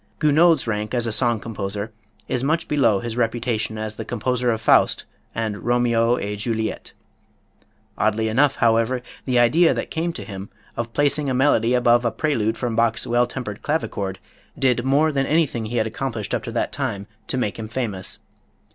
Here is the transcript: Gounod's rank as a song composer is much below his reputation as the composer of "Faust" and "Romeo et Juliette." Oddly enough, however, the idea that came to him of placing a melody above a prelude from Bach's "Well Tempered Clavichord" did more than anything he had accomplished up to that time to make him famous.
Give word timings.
Gounod's 0.17 0.65
rank 0.65 0.95
as 0.95 1.05
a 1.05 1.11
song 1.11 1.39
composer 1.39 1.91
is 2.27 2.43
much 2.43 2.67
below 2.67 3.01
his 3.01 3.15
reputation 3.15 3.77
as 3.77 3.97
the 3.97 4.03
composer 4.03 4.49
of 4.51 4.59
"Faust" 4.59 5.05
and 5.35 5.63
"Romeo 5.63 6.15
et 6.15 6.37
Juliette." 6.37 6.93
Oddly 7.99 8.27
enough, 8.27 8.55
however, 8.55 9.03
the 9.25 9.37
idea 9.37 9.75
that 9.75 9.91
came 9.91 10.11
to 10.13 10.23
him 10.25 10.49
of 10.75 10.91
placing 10.91 11.29
a 11.29 11.35
melody 11.35 11.75
above 11.75 12.03
a 12.03 12.09
prelude 12.09 12.57
from 12.57 12.75
Bach's 12.75 13.05
"Well 13.05 13.27
Tempered 13.27 13.61
Clavichord" 13.61 14.17
did 14.57 14.83
more 14.83 15.11
than 15.11 15.27
anything 15.27 15.65
he 15.65 15.77
had 15.77 15.85
accomplished 15.85 16.33
up 16.33 16.41
to 16.45 16.51
that 16.51 16.71
time 16.71 17.05
to 17.27 17.37
make 17.37 17.59
him 17.59 17.67
famous. 17.67 18.17